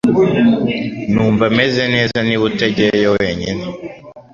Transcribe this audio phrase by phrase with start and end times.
[1.11, 3.63] Numva meze neza niba utagiyeyo wenyine